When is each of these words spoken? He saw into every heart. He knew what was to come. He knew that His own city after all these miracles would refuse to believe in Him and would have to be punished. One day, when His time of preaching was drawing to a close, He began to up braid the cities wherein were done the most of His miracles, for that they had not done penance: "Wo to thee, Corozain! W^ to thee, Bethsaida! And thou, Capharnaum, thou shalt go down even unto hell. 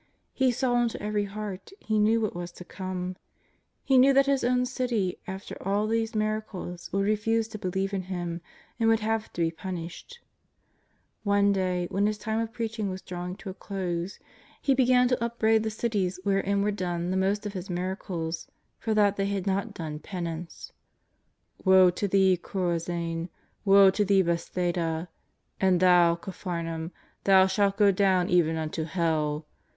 He 0.33 0.49
saw 0.51 0.81
into 0.81 0.99
every 0.99 1.25
heart. 1.25 1.71
He 1.77 1.99
knew 1.99 2.21
what 2.21 2.35
was 2.35 2.51
to 2.53 2.65
come. 2.65 3.17
He 3.83 3.99
knew 3.99 4.13
that 4.13 4.25
His 4.25 4.43
own 4.43 4.65
city 4.65 5.19
after 5.27 5.55
all 5.61 5.85
these 5.85 6.15
miracles 6.15 6.91
would 6.91 7.05
refuse 7.05 7.47
to 7.49 7.59
believe 7.59 7.93
in 7.93 8.01
Him 8.09 8.41
and 8.79 8.89
would 8.89 9.01
have 9.01 9.31
to 9.33 9.41
be 9.43 9.51
punished. 9.51 10.19
One 11.21 11.51
day, 11.53 11.85
when 11.91 12.07
His 12.07 12.17
time 12.17 12.39
of 12.39 12.51
preaching 12.51 12.89
was 12.89 13.03
drawing 13.03 13.35
to 13.35 13.51
a 13.51 13.53
close, 13.53 14.17
He 14.59 14.73
began 14.73 15.07
to 15.09 15.23
up 15.23 15.37
braid 15.37 15.61
the 15.61 15.69
cities 15.69 16.19
wherein 16.23 16.63
were 16.63 16.71
done 16.71 17.11
the 17.11 17.15
most 17.15 17.45
of 17.45 17.53
His 17.53 17.69
miracles, 17.69 18.47
for 18.79 18.95
that 18.95 19.17
they 19.17 19.27
had 19.27 19.45
not 19.45 19.75
done 19.75 19.99
penance: 19.99 20.73
"Wo 21.63 21.91
to 21.91 22.07
thee, 22.07 22.37
Corozain! 22.41 23.29
W^ 23.67 23.93
to 23.93 24.03
thee, 24.03 24.23
Bethsaida! 24.23 25.09
And 25.59 25.79
thou, 25.79 26.15
Capharnaum, 26.15 26.91
thou 27.25 27.45
shalt 27.45 27.77
go 27.77 27.91
down 27.91 28.29
even 28.29 28.55
unto 28.57 28.85
hell. 28.85 29.45